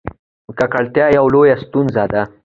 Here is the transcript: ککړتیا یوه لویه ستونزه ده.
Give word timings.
ککړتیا 0.57 1.05
یوه 1.17 1.29
لویه 1.33 1.55
ستونزه 1.63 2.03
ده. 2.11 2.21